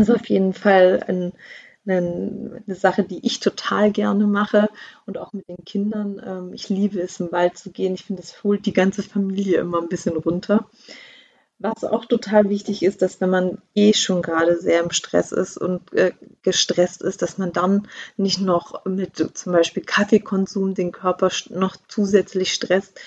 Das 0.00 0.08
ist 0.08 0.14
auf 0.14 0.30
jeden 0.30 0.54
Fall 0.54 1.04
ein, 1.08 1.34
eine, 1.86 2.62
eine, 2.66 2.74
Sache, 2.74 3.04
die 3.04 3.20
ich 3.26 3.38
total 3.38 3.90
gerne 3.92 4.26
mache 4.26 4.70
und 5.04 5.18
auch 5.18 5.34
mit 5.34 5.46
den 5.46 5.62
Kindern. 5.66 6.22
Ähm, 6.24 6.54
ich 6.54 6.70
liebe 6.70 6.98
es, 7.02 7.20
im 7.20 7.30
Wald 7.32 7.58
zu 7.58 7.70
gehen. 7.70 7.92
Ich 7.92 8.04
finde, 8.04 8.22
das 8.22 8.42
holt 8.42 8.64
die 8.64 8.72
ganze 8.72 9.02
Familie 9.02 9.60
immer 9.60 9.78
ein 9.78 9.90
bisschen 9.90 10.16
runter. 10.16 10.70
Was 11.58 11.84
auch 11.84 12.06
total 12.06 12.48
wichtig 12.48 12.82
ist, 12.82 13.02
dass 13.02 13.20
wenn 13.20 13.28
man 13.28 13.58
eh 13.74 13.92
schon 13.92 14.22
gerade 14.22 14.58
sehr 14.58 14.82
im 14.82 14.90
Stress 14.90 15.32
ist 15.32 15.58
und 15.58 15.92
äh, 15.92 16.12
gestresst 16.40 17.02
ist, 17.02 17.20
dass 17.20 17.36
man 17.36 17.52
dann 17.52 17.86
nicht 18.16 18.40
noch 18.40 18.86
mit 18.86 19.16
zum 19.34 19.52
Beispiel 19.52 19.82
Kaffeekonsum 19.82 20.72
den 20.72 20.92
Körper 20.92 21.30
noch 21.50 21.76
zusätzlich 21.88 22.54
stresst. 22.54 22.98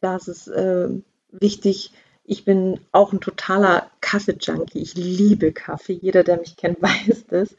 Da 0.00 0.16
ist 0.16 0.26
es 0.26 0.48
äh, 0.48 0.88
wichtig, 1.30 1.92
ich 2.24 2.44
bin 2.44 2.80
auch 2.92 3.12
ein 3.12 3.20
totaler 3.20 3.90
Kaffee-Junkie. 4.00 4.80
Ich 4.80 4.94
liebe 4.94 5.52
Kaffee. 5.52 5.94
Jeder, 5.94 6.22
der 6.22 6.38
mich 6.38 6.56
kennt, 6.56 6.80
weiß 6.82 7.26
das. 7.28 7.56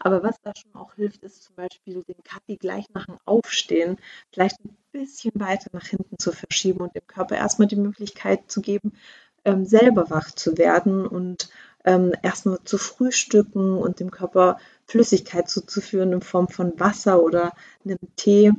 Aber 0.00 0.22
was 0.22 0.40
da 0.42 0.52
schon 0.54 0.74
auch 0.74 0.94
hilft, 0.94 1.22
ist 1.22 1.42
zum 1.42 1.56
Beispiel 1.56 2.02
den 2.04 2.22
Kaffee 2.24 2.56
gleich 2.56 2.86
nach 2.94 3.06
dem 3.06 3.18
Aufstehen 3.24 3.98
vielleicht 4.32 4.64
ein 4.64 4.76
bisschen 4.92 5.32
weiter 5.34 5.70
nach 5.72 5.86
hinten 5.86 6.18
zu 6.18 6.32
verschieben 6.32 6.80
und 6.80 6.94
dem 6.94 7.06
Körper 7.06 7.36
erstmal 7.36 7.68
die 7.68 7.76
Möglichkeit 7.76 8.50
zu 8.50 8.60
geben, 8.60 8.92
ähm, 9.44 9.66
selber 9.66 10.08
wach 10.10 10.30
zu 10.30 10.56
werden 10.56 11.06
und 11.06 11.50
ähm, 11.84 12.14
erstmal 12.22 12.58
zu 12.64 12.78
frühstücken 12.78 13.76
und 13.76 14.00
dem 14.00 14.10
Körper 14.10 14.58
Flüssigkeit 14.86 15.50
zuzuführen 15.50 16.12
in 16.12 16.22
Form 16.22 16.48
von 16.48 16.78
Wasser 16.80 17.22
oder 17.22 17.52
einem 17.84 17.98
Tee, 18.16 18.52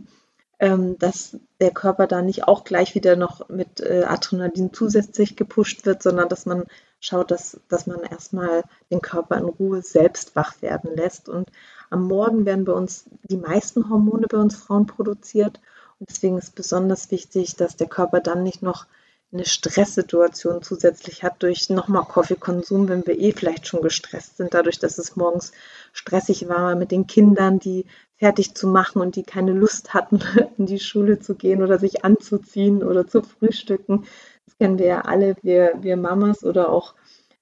ähm, 0.59 0.97
dass 0.99 1.37
der 1.59 1.71
Körper 1.71 2.07
da 2.07 2.21
nicht 2.21 2.47
auch 2.47 2.63
gleich 2.63 2.95
wieder 2.95 3.15
noch 3.15 3.49
mit 3.49 3.81
äh, 3.81 4.03
Adrenalin 4.07 4.73
zusätzlich 4.73 5.35
gepusht 5.35 5.85
wird, 5.85 6.01
sondern 6.01 6.29
dass 6.29 6.45
man 6.45 6.63
schaut, 6.99 7.31
dass, 7.31 7.59
dass 7.67 7.87
man 7.87 8.01
erstmal 8.01 8.63
den 8.91 9.01
Körper 9.01 9.37
in 9.37 9.45
Ruhe 9.45 9.81
selbst 9.81 10.35
wach 10.35 10.61
werden 10.61 10.95
lässt. 10.95 11.29
Und 11.29 11.49
am 11.89 12.07
Morgen 12.07 12.45
werden 12.45 12.65
bei 12.65 12.73
uns 12.73 13.05
die 13.23 13.37
meisten 13.37 13.89
Hormone 13.89 14.27
bei 14.27 14.37
uns 14.37 14.55
Frauen 14.55 14.85
produziert. 14.85 15.59
Und 15.99 16.09
deswegen 16.09 16.37
ist 16.37 16.55
besonders 16.55 17.11
wichtig, 17.11 17.55
dass 17.55 17.75
der 17.75 17.87
Körper 17.87 18.19
dann 18.19 18.43
nicht 18.43 18.61
noch 18.61 18.85
eine 19.35 19.45
Stresssituation 19.45 20.61
zusätzlich 20.61 21.23
hat 21.23 21.43
durch 21.43 21.69
nochmal 21.69 22.05
Kaffeekonsum, 22.05 22.87
wenn 22.87 23.05
wir 23.05 23.19
eh 23.19 23.33
vielleicht 23.33 23.67
schon 23.67 23.81
gestresst 23.81 24.37
sind, 24.37 24.53
dadurch, 24.53 24.79
dass 24.79 24.97
es 24.97 25.15
morgens 25.15 25.51
stressig 25.93 26.47
war 26.47 26.75
mit 26.75 26.91
den 26.91 27.05
Kindern, 27.05 27.59
die 27.59 27.85
fertig 28.17 28.55
zu 28.55 28.67
machen 28.67 29.01
und 29.01 29.15
die 29.17 29.23
keine 29.23 29.51
Lust 29.51 29.93
hatten, 29.93 30.21
in 30.57 30.65
die 30.65 30.79
Schule 30.79 31.19
zu 31.19 31.35
gehen 31.35 31.61
oder 31.61 31.77
sich 31.79 32.05
anzuziehen 32.05 32.81
oder 32.81 33.07
zu 33.07 33.21
frühstücken. 33.21 34.05
Das 34.45 34.57
kennen 34.57 34.79
wir 34.79 34.87
ja 34.87 35.01
alle, 35.01 35.35
wir, 35.41 35.73
wir 35.81 35.97
Mamas 35.97 36.43
oder 36.43 36.69
auch 36.69 36.95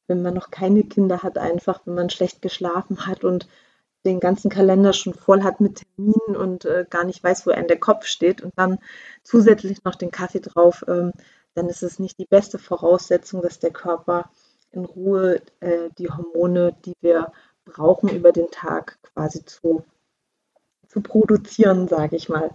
wenn 0.07 0.21
man 0.21 0.33
noch 0.33 0.51
keine 0.51 0.83
Kinder 0.83 1.23
hat, 1.23 1.37
einfach 1.37 1.81
wenn 1.85 1.93
man 1.93 2.09
schlecht 2.09 2.41
geschlafen 2.41 3.05
hat 3.05 3.23
und 3.23 3.47
den 4.05 4.19
ganzen 4.19 4.49
Kalender 4.49 4.93
schon 4.93 5.13
voll 5.13 5.43
hat 5.43 5.61
mit 5.61 5.83
Terminen 5.95 6.35
und 6.35 6.65
äh, 6.65 6.85
gar 6.89 7.05
nicht 7.05 7.23
weiß, 7.23 7.45
wo 7.45 7.51
er 7.51 7.61
in 7.61 7.67
der 7.67 7.79
Kopf 7.79 8.05
steht 8.05 8.41
und 8.41 8.51
dann 8.57 8.79
zusätzlich 9.23 9.83
noch 9.85 9.95
den 9.95 10.11
Kaffee 10.11 10.41
drauf, 10.41 10.83
ähm, 10.87 11.13
dann 11.55 11.67
ist 11.69 11.83
es 11.83 11.99
nicht 11.99 12.19
die 12.19 12.25
beste 12.25 12.59
Voraussetzung, 12.59 13.41
dass 13.41 13.59
der 13.59 13.71
Körper 13.71 14.29
in 14.71 14.85
Ruhe 14.85 15.41
äh, 15.59 15.89
die 15.97 16.09
Hormone, 16.09 16.75
die 16.85 16.95
wir 17.01 17.31
brauchen, 17.65 18.09
über 18.09 18.31
den 18.31 18.49
Tag 18.51 18.99
quasi 19.03 19.45
zu, 19.45 19.83
zu 20.87 21.01
produzieren, 21.01 21.87
sage 21.87 22.15
ich 22.15 22.29
mal. 22.29 22.51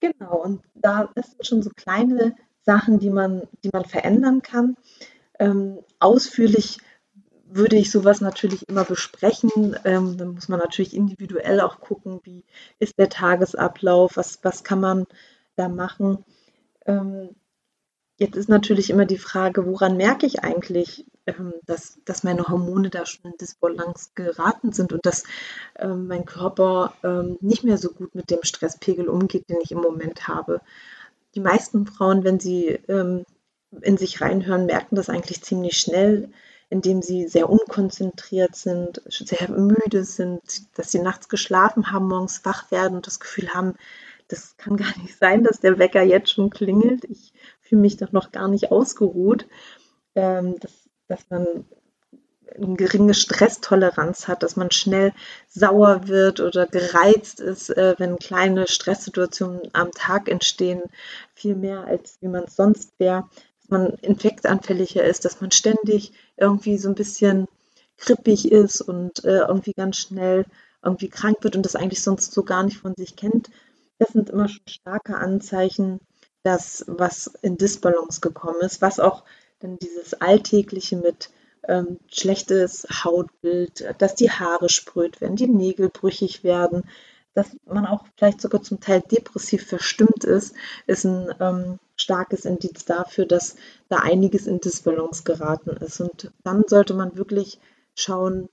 Genau, 0.00 0.42
und 0.42 0.62
da 0.74 1.10
sind 1.14 1.46
schon 1.46 1.62
so 1.62 1.70
kleine 1.74 2.36
Sachen, 2.62 2.98
die 2.98 3.10
man, 3.10 3.42
die 3.64 3.70
man 3.72 3.84
verändern 3.84 4.42
kann. 4.42 4.76
Ähm, 5.38 5.78
ausführlich 5.98 6.78
würde 7.50 7.76
ich 7.76 7.90
sowas 7.90 8.20
natürlich 8.20 8.68
immer 8.68 8.84
besprechen. 8.84 9.76
Ähm, 9.84 10.18
dann 10.18 10.34
muss 10.34 10.48
man 10.48 10.60
natürlich 10.60 10.94
individuell 10.94 11.60
auch 11.60 11.80
gucken, 11.80 12.20
wie 12.24 12.44
ist 12.78 12.98
der 12.98 13.08
Tagesablauf, 13.08 14.16
was, 14.16 14.38
was 14.42 14.64
kann 14.64 14.80
man 14.80 15.06
da 15.56 15.68
machen. 15.68 16.24
Ähm, 16.86 17.30
Jetzt 18.20 18.36
ist 18.36 18.48
natürlich 18.48 18.90
immer 18.90 19.06
die 19.06 19.16
Frage, 19.16 19.64
woran 19.64 19.96
merke 19.96 20.26
ich 20.26 20.42
eigentlich, 20.42 21.06
ähm, 21.26 21.54
dass, 21.66 22.00
dass 22.04 22.24
meine 22.24 22.48
Hormone 22.48 22.90
da 22.90 23.06
schon 23.06 23.30
in 23.30 23.38
Disbalance 23.38 24.10
geraten 24.16 24.72
sind 24.72 24.92
und 24.92 25.06
dass 25.06 25.22
ähm, 25.76 26.08
mein 26.08 26.24
Körper 26.24 26.94
ähm, 27.04 27.38
nicht 27.40 27.62
mehr 27.62 27.78
so 27.78 27.90
gut 27.90 28.16
mit 28.16 28.30
dem 28.30 28.42
Stresspegel 28.42 29.08
umgeht, 29.08 29.48
den 29.48 29.58
ich 29.62 29.70
im 29.70 29.80
Moment 29.80 30.26
habe. 30.26 30.60
Die 31.36 31.40
meisten 31.40 31.86
Frauen, 31.86 32.24
wenn 32.24 32.40
sie 32.40 32.80
in 32.88 33.96
sich 33.98 34.20
reinhören, 34.22 34.66
merken 34.66 34.96
das 34.96 35.10
eigentlich 35.10 35.42
ziemlich 35.42 35.76
schnell, 35.76 36.30
indem 36.70 37.02
sie 37.02 37.28
sehr 37.28 37.48
unkonzentriert 37.48 38.56
sind, 38.56 39.02
sehr 39.06 39.50
müde 39.50 40.04
sind, 40.04 40.42
dass 40.76 40.90
sie 40.90 41.00
nachts 41.00 41.28
geschlafen 41.28 41.92
haben, 41.92 42.08
morgens 42.08 42.44
wach 42.44 42.70
werden 42.70 42.96
und 42.96 43.06
das 43.06 43.20
Gefühl 43.20 43.50
haben, 43.50 43.74
das 44.28 44.56
kann 44.58 44.76
gar 44.76 44.96
nicht 44.98 45.16
sein, 45.18 45.42
dass 45.42 45.60
der 45.60 45.78
Wecker 45.78 46.02
jetzt 46.02 46.32
schon 46.32 46.50
klingelt. 46.50 47.04
Ich 47.04 47.32
fühle 47.68 47.82
mich 47.82 47.96
doch 47.96 48.12
noch 48.12 48.32
gar 48.32 48.48
nicht 48.48 48.70
ausgeruht, 48.70 49.46
ähm, 50.14 50.58
dass, 50.60 50.72
dass 51.06 51.30
man 51.30 51.46
eine 52.56 52.76
geringe 52.76 53.14
Stresstoleranz 53.14 54.26
hat, 54.26 54.42
dass 54.42 54.56
man 54.56 54.70
schnell 54.70 55.12
sauer 55.48 56.08
wird 56.08 56.40
oder 56.40 56.66
gereizt 56.66 57.40
ist, 57.40 57.70
äh, 57.70 57.94
wenn 57.98 58.18
kleine 58.18 58.66
Stresssituationen 58.66 59.62
am 59.72 59.92
Tag 59.92 60.28
entstehen, 60.28 60.82
viel 61.34 61.54
mehr 61.54 61.84
als 61.84 62.18
wie 62.20 62.28
man 62.28 62.44
es 62.44 62.56
sonst 62.56 62.98
wäre, 62.98 63.28
dass 63.60 63.70
man 63.70 63.94
infektanfälliger 64.00 65.04
ist, 65.04 65.24
dass 65.24 65.40
man 65.40 65.50
ständig 65.50 66.12
irgendwie 66.36 66.78
so 66.78 66.88
ein 66.88 66.94
bisschen 66.94 67.46
krippig 67.96 68.50
ist 68.50 68.80
und 68.80 69.24
äh, 69.24 69.40
irgendwie 69.40 69.72
ganz 69.72 69.98
schnell 69.98 70.44
irgendwie 70.82 71.08
krank 71.08 71.38
wird 71.42 71.56
und 71.56 71.64
das 71.64 71.76
eigentlich 71.76 72.02
sonst 72.02 72.32
so 72.32 72.44
gar 72.44 72.62
nicht 72.62 72.78
von 72.78 72.94
sich 72.96 73.16
kennt. 73.16 73.50
Das 73.98 74.10
sind 74.10 74.30
immer 74.30 74.48
schon 74.48 74.66
starke 74.68 75.16
Anzeichen 75.16 76.00
das, 76.48 76.82
was 76.86 77.30
in 77.42 77.58
Disbalance 77.58 78.20
gekommen 78.22 78.60
ist, 78.62 78.80
was 78.80 78.98
auch 78.98 79.22
dann 79.60 79.78
dieses 79.78 80.14
Alltägliche 80.14 80.96
mit 80.96 81.30
ähm, 81.66 81.98
schlechtes 82.08 82.86
Hautbild, 83.04 83.84
dass 83.98 84.14
die 84.14 84.30
Haare 84.30 84.70
spröd 84.70 85.20
werden, 85.20 85.36
die 85.36 85.46
Nägel 85.46 85.90
brüchig 85.90 86.44
werden, 86.44 86.84
dass 87.34 87.48
man 87.66 87.84
auch 87.84 88.06
vielleicht 88.16 88.40
sogar 88.40 88.62
zum 88.62 88.80
Teil 88.80 89.02
depressiv 89.02 89.66
verstimmt 89.66 90.24
ist, 90.24 90.54
ist 90.86 91.04
ein 91.04 91.34
ähm, 91.38 91.78
starkes 91.96 92.46
Indiz 92.46 92.86
dafür, 92.86 93.26
dass 93.26 93.56
da 93.90 93.98
einiges 93.98 94.46
in 94.46 94.60
Disbalance 94.60 95.24
geraten 95.24 95.70
ist. 95.70 96.00
Und 96.00 96.32
dann 96.44 96.64
sollte 96.66 96.94
man 96.94 97.18
wirklich 97.18 97.60
schauen, 97.94 98.48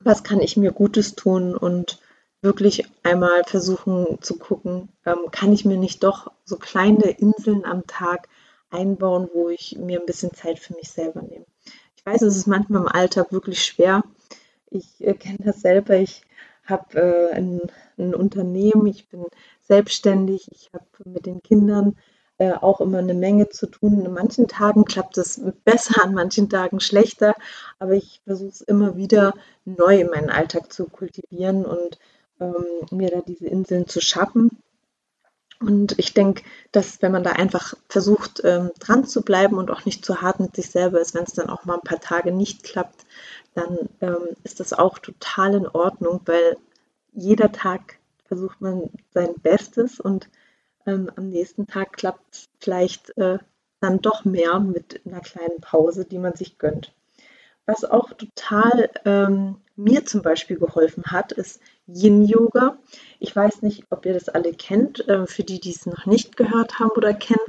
was 0.00 0.24
kann 0.24 0.40
ich 0.40 0.56
mir 0.56 0.72
Gutes 0.72 1.14
tun 1.14 1.56
und 1.56 2.00
wirklich 2.40 2.84
einmal 3.02 3.44
versuchen 3.44 4.18
zu 4.20 4.38
gucken, 4.38 4.88
ähm, 5.04 5.30
kann 5.30 5.52
ich 5.52 5.64
mir 5.64 5.76
nicht 5.76 6.02
doch 6.04 6.30
so 6.44 6.56
kleine 6.56 7.10
Inseln 7.10 7.64
am 7.64 7.86
Tag 7.86 8.28
einbauen, 8.70 9.28
wo 9.32 9.48
ich 9.48 9.76
mir 9.78 10.00
ein 10.00 10.06
bisschen 10.06 10.34
Zeit 10.34 10.58
für 10.58 10.74
mich 10.74 10.90
selber 10.90 11.22
nehme. 11.22 11.46
Ich 11.96 12.06
weiß, 12.06 12.22
es 12.22 12.36
ist 12.36 12.46
manchmal 12.46 12.82
im 12.82 12.88
Alltag 12.88 13.32
wirklich 13.32 13.64
schwer. 13.64 14.02
Ich 14.70 15.04
äh, 15.04 15.14
kenne 15.14 15.38
das 15.40 15.60
selber. 15.60 15.96
Ich 15.96 16.22
habe 16.64 16.98
äh, 16.98 17.34
ein, 17.34 17.60
ein, 17.98 18.14
Unternehmen, 18.14 18.86
ich 18.86 19.08
bin 19.08 19.24
selbstständig, 19.62 20.48
ich 20.52 20.70
habe 20.72 20.84
mit 21.04 21.26
den 21.26 21.42
Kindern 21.42 21.96
äh, 22.36 22.52
auch 22.52 22.80
immer 22.80 22.98
eine 22.98 23.14
Menge 23.14 23.48
zu 23.48 23.66
tun. 23.66 24.06
An 24.06 24.12
manchen 24.12 24.46
Tagen 24.48 24.84
klappt 24.84 25.18
es 25.18 25.40
besser, 25.64 26.04
an 26.04 26.14
manchen 26.14 26.48
Tagen 26.48 26.80
schlechter, 26.80 27.34
aber 27.78 27.92
ich 27.92 28.20
versuche 28.24 28.50
es 28.50 28.60
immer 28.60 28.96
wieder 28.96 29.34
neu 29.64 30.00
in 30.00 30.10
meinen 30.10 30.30
Alltag 30.30 30.72
zu 30.72 30.84
kultivieren 30.86 31.64
und 31.64 31.98
ähm, 32.40 32.86
mir 32.90 33.10
da 33.10 33.20
diese 33.20 33.46
Inseln 33.46 33.86
zu 33.86 34.00
schaffen. 34.00 34.62
Und 35.60 35.98
ich 35.98 36.14
denke, 36.14 36.44
dass 36.70 37.02
wenn 37.02 37.10
man 37.10 37.24
da 37.24 37.32
einfach 37.32 37.74
versucht, 37.88 38.42
ähm, 38.44 38.70
dran 38.78 39.04
zu 39.04 39.22
bleiben 39.22 39.56
und 39.56 39.70
auch 39.70 39.84
nicht 39.84 40.04
zu 40.04 40.22
hart 40.22 40.38
mit 40.38 40.54
sich 40.54 40.70
selber 40.70 41.00
ist, 41.00 41.14
wenn 41.14 41.24
es 41.24 41.32
dann 41.32 41.50
auch 41.50 41.64
mal 41.64 41.74
ein 41.74 41.82
paar 41.82 42.00
Tage 42.00 42.30
nicht 42.30 42.62
klappt, 42.62 43.06
dann 43.54 43.76
ähm, 44.00 44.28
ist 44.44 44.60
das 44.60 44.72
auch 44.72 44.98
total 44.98 45.54
in 45.54 45.66
Ordnung, 45.66 46.20
weil 46.26 46.56
jeder 47.12 47.50
Tag 47.50 47.98
versucht 48.26 48.60
man 48.60 48.90
sein 49.10 49.34
Bestes 49.42 49.98
und 49.98 50.28
ähm, 50.86 51.10
am 51.16 51.28
nächsten 51.28 51.66
Tag 51.66 51.94
klappt 51.94 52.34
es 52.34 52.48
vielleicht 52.60 53.16
äh, 53.18 53.38
dann 53.80 54.00
doch 54.00 54.24
mehr 54.24 54.60
mit 54.60 55.00
einer 55.06 55.20
kleinen 55.20 55.60
Pause, 55.60 56.04
die 56.04 56.18
man 56.18 56.34
sich 56.34 56.58
gönnt. 56.58 56.94
Was 57.66 57.84
auch 57.84 58.12
total 58.12 58.90
ähm, 59.04 59.56
mir 59.76 60.06
zum 60.06 60.22
Beispiel 60.22 60.58
geholfen 60.58 61.04
hat, 61.06 61.32
ist 61.32 61.60
Yin-Yoga. 61.88 62.78
Ich 63.18 63.34
weiß 63.34 63.62
nicht, 63.62 63.84
ob 63.90 64.04
ihr 64.06 64.14
das 64.14 64.28
alle 64.28 64.52
kennt. 64.52 65.08
Äh, 65.08 65.26
für 65.26 65.42
die, 65.42 65.60
die 65.60 65.70
es 65.70 65.86
noch 65.86 66.06
nicht 66.06 66.36
gehört 66.36 66.78
haben 66.78 66.90
oder 66.90 67.14
kennen, 67.14 67.40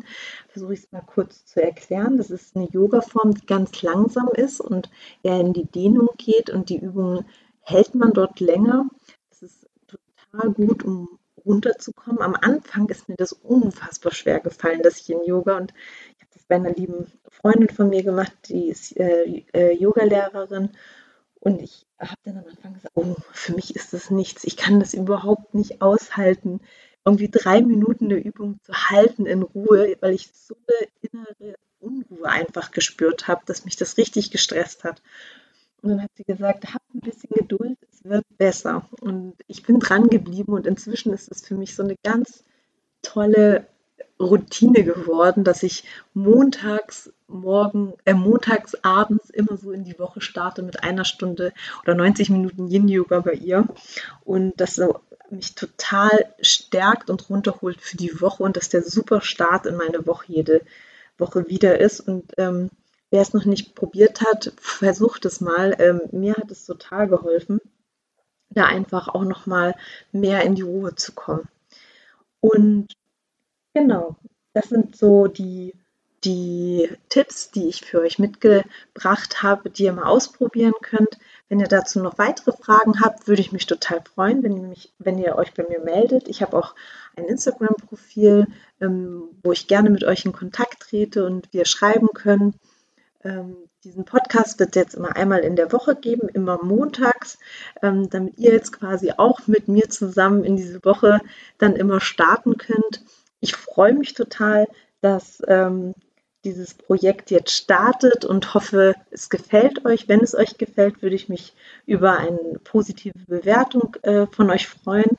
versuche 0.48 0.74
ich 0.74 0.80
es 0.80 0.92
mal 0.92 1.02
kurz 1.02 1.46
zu 1.46 1.62
erklären. 1.62 2.18
Das 2.18 2.30
ist 2.30 2.56
eine 2.56 2.70
Yoga-Form, 2.72 3.34
die 3.34 3.46
ganz 3.46 3.82
langsam 3.82 4.30
ist 4.34 4.62
und 4.62 4.90
eher 5.24 5.40
in 5.40 5.54
die 5.54 5.66
Dehnung 5.66 6.10
geht 6.18 6.50
und 6.50 6.70
die 6.70 6.80
Übung 6.80 7.26
hält 7.62 7.96
man 7.96 8.14
dort 8.14 8.40
länger. 8.40 8.90
Das 9.30 9.44
ist 9.44 9.68
total 9.88 10.52
gut, 10.54 10.84
um 10.84 11.20
runterzukommen. 11.46 12.22
Am 12.22 12.36
Anfang 12.36 12.88
ist 12.90 13.10
mir 13.10 13.16
das 13.16 13.34
unfassbar 13.34 14.14
schwer 14.14 14.40
gefallen, 14.40 14.82
das 14.84 15.08
Yin-Yoga. 15.08 15.58
Und 15.58 15.74
ich 16.16 16.22
habe 16.22 16.32
das 16.34 16.44
bei 16.44 16.56
einer 16.56 16.74
lieben 16.74 17.12
Freundin 17.30 17.70
von 17.70 17.90
mir 17.90 18.04
gemacht, 18.04 18.34
die 18.48 18.70
ist 18.70 18.98
äh, 18.98 19.44
äh, 19.54 19.74
Yoga-Lehrerin. 19.74 20.70
Und 21.40 21.62
ich 21.62 21.86
habe 22.00 22.20
dann 22.24 22.38
am 22.38 22.46
Anfang 22.48 22.74
gesagt, 22.74 22.96
oh, 22.96 23.16
für 23.32 23.54
mich 23.54 23.76
ist 23.76 23.94
das 23.94 24.12
nichts. 24.12 24.44
Ich 24.44 24.58
kann 24.58 24.80
das 24.80 24.94
überhaupt 24.94 25.54
nicht 25.54 25.82
aushalten, 25.82 26.60
irgendwie 27.06 27.30
drei 27.30 27.62
Minuten 27.62 28.06
eine 28.06 28.20
Übung 28.20 28.60
zu 28.64 28.74
halten 28.74 29.26
in 29.26 29.44
Ruhe, 29.44 29.96
weil 30.02 30.14
ich 30.14 30.32
so 30.34 30.56
eine 30.68 30.90
innere 31.02 31.56
Unruhe 31.80 32.28
einfach 32.28 32.72
gespürt 32.72 33.28
habe, 33.28 33.42
dass 33.46 33.66
mich 33.66 33.78
das 33.78 33.98
richtig 33.98 34.32
gestresst 34.32 34.84
hat. 34.84 35.02
Und 35.82 35.90
dann 35.90 36.04
hat 36.04 36.12
sie 36.16 36.26
gesagt, 36.26 36.74
hab 36.74 36.82
ein 36.94 37.00
bisschen 37.00 37.30
Geduld, 37.34 37.78
es 37.90 38.04
wird 38.04 38.26
besser. 38.38 38.90
Und 39.00 39.36
ich 39.48 39.64
bin 39.64 39.80
dran 39.80 40.10
geblieben 40.10 40.54
und 40.54 40.68
inzwischen 40.68 41.14
ist 41.14 41.32
es 41.32 41.46
für 41.46 41.56
mich 41.56 41.76
so 41.76 41.84
eine 41.84 41.96
ganz 42.04 42.44
tolle 43.02 43.68
Routine 44.20 44.84
geworden, 44.84 45.44
dass 45.44 45.64
ich 45.64 45.84
montags 46.14 47.12
morgen, 47.28 47.94
äh, 48.06 48.14
montags 48.14 48.76
abends 48.84 49.30
immer 49.30 49.56
so 49.58 49.72
in 49.72 49.84
die 49.84 49.98
Woche 50.00 50.22
starte 50.22 50.62
mit 50.64 50.84
einer 50.84 51.06
Stunde 51.06 51.54
oder 51.84 51.96
90 51.96 52.30
Minuten 52.30 52.68
Yin-Yoga 52.68 53.20
bei 53.22 53.34
ihr. 53.34 53.68
Und 54.26 54.60
das 54.60 54.76
so 54.76 55.00
mich 55.32 55.56
total 55.56 56.34
stärkt 56.42 57.10
und 57.10 57.30
runterholt 57.30 57.82
für 57.82 57.98
die 57.98 58.20
Woche 58.20 58.44
und 58.44 58.58
dass 58.58 58.70
der 58.70 58.84
super 58.84 59.22
Start 59.22 59.66
in 59.66 59.76
meine 59.76 60.06
Woche 60.08 60.26
jede 60.28 60.62
Woche 61.18 61.48
wieder 61.48 61.80
ist. 61.80 62.00
Und 62.02 62.34
ähm, 62.38 62.72
wer 63.12 63.22
es 63.22 63.34
noch 63.34 63.46
nicht 63.46 63.76
probiert 63.76 64.22
hat, 64.22 64.54
versucht 64.58 65.26
es 65.26 65.40
mal. 65.40 65.76
Ähm, 65.80 66.02
mir 66.12 66.34
hat 66.34 66.52
es 66.52 66.66
total 66.66 67.08
geholfen, 67.08 67.62
da 68.50 68.66
einfach 68.66 69.08
auch 69.08 69.24
noch 69.24 69.46
mal 69.46 69.76
mehr 70.12 70.44
in 70.44 70.56
die 70.56 70.64
Ruhe 70.64 70.96
zu 70.96 71.14
kommen. 71.14 71.48
Und 72.42 72.94
genau, 73.74 74.16
das 74.54 74.70
sind 74.70 74.96
so 74.96 75.28
die, 75.28 75.74
die 76.24 76.90
Tipps, 77.10 77.52
die 77.52 77.68
ich 77.68 77.82
für 77.82 78.02
euch 78.02 78.20
mitgebracht 78.20 79.42
habe, 79.42 79.70
die 79.70 79.84
ihr 79.84 79.94
mal 79.94 80.06
ausprobieren 80.06 80.74
könnt. 80.82 81.18
Wenn 81.48 81.60
ihr 81.60 81.68
dazu 81.68 82.00
noch 82.00 82.18
weitere 82.18 82.52
Fragen 82.52 83.02
habt, 83.02 83.28
würde 83.28 83.42
ich 83.42 83.52
mich 83.52 83.66
total 83.66 84.02
freuen, 84.02 84.44
wenn 84.44 84.58
ihr, 84.58 84.68
mich, 84.68 84.94
wenn 85.00 85.18
ihr 85.18 85.36
euch 85.36 85.54
bei 85.54 85.66
mir 85.68 85.80
meldet. 85.80 86.28
Ich 86.28 86.42
habe 86.42 86.58
auch 86.58 86.76
ein 87.16 87.26
Instagram-Profil, 87.26 88.48
ähm, 88.82 89.24
wo 89.44 89.52
ich 89.52 89.68
gerne 89.68 89.90
mit 89.90 90.04
euch 90.04 90.26
in 90.26 90.34
Kontakt 90.34 90.82
trete 90.82 91.26
und 91.26 91.52
wir 91.54 91.66
schreiben 91.66 92.10
können. 92.14 92.56
Ähm, 93.24 93.56
diesen 93.84 94.06
Podcast 94.06 94.60
wird 94.60 94.70
es 94.70 94.76
jetzt 94.76 94.96
immer 94.96 95.16
einmal 95.16 95.40
in 95.40 95.56
der 95.56 95.72
Woche 95.72 95.96
geben, 95.96 96.28
immer 96.30 96.62
montags, 96.64 97.40
ähm, 97.82 98.10
damit 98.10 98.38
ihr 98.38 98.52
jetzt 98.52 98.74
quasi 98.74 99.14
auch 99.16 99.48
mit 99.48 99.68
mir 99.70 99.90
zusammen 99.90 100.44
in 100.44 100.58
diese 100.58 100.84
Woche 100.84 101.22
dann 101.58 101.76
immer 101.76 102.02
starten 102.02 102.58
könnt. 102.58 103.04
Ich 103.40 103.56
freue 103.56 103.94
mich 103.94 104.14
total, 104.14 104.68
dass 105.02 105.42
ähm, 105.48 105.94
dieses 106.44 106.74
Projekt 106.74 107.32
jetzt 107.32 107.52
startet 107.52 108.26
und 108.26 108.54
hoffe, 108.54 108.96
es 109.12 109.30
gefällt 109.30 109.86
euch. 109.86 110.08
Wenn 110.08 110.22
es 110.22 110.36
euch 110.36 110.58
gefällt, 110.58 111.02
würde 111.02 111.16
ich 111.16 111.30
mich 111.30 111.54
über 111.86 112.18
eine 112.18 112.60
positive 112.64 113.18
Bewertung 113.28 113.96
äh, 114.04 114.26
von 114.28 114.50
euch 114.50 114.68
freuen. 114.68 115.18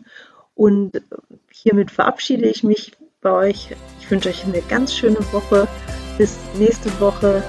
Und 0.54 1.02
hiermit 1.50 1.90
verabschiede 1.90 2.46
ich 2.46 2.64
mich 2.64 2.92
bei 3.20 3.33
euch. 3.33 3.74
Ich 4.00 4.11
wünsche 4.11 4.28
euch 4.28 4.44
eine 4.44 4.62
ganz 4.62 4.94
schöne 4.94 5.20
Woche. 5.33 5.68
Bis 6.18 6.37
nächste 6.59 6.88
Woche. 7.00 7.42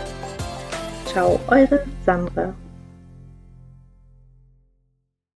Ciao, 1.05 1.39
eure 1.47 1.85
Sandra. 2.05 2.53